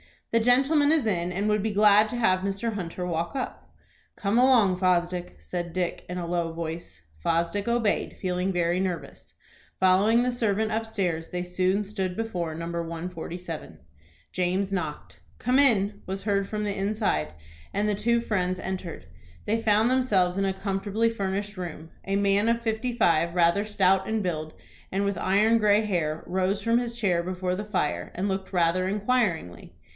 [0.31, 2.73] "The gentleman is in, and would be glad to have Mr.
[2.73, 3.69] Hunter walk up."
[4.15, 7.01] "Come along, Fosdick," said Dick, in a low voice.
[7.21, 9.33] Fosdick obeyed, feeling very nervous.
[9.79, 12.67] Following the servant upstairs, they soon stood before No.
[12.67, 13.77] 147.
[14.31, 15.19] James knocked.
[15.37, 17.33] "Come in," was heard from the inside,
[17.73, 19.05] and the two friends entered.
[19.45, 21.91] They found themselves in a comfortably furnished room.
[22.05, 24.53] A man of fifty five, rather stout in build,
[24.93, 28.87] and with iron gray hair, rose from his chair before the fire, and looked rather
[28.87, 29.75] inquiringly.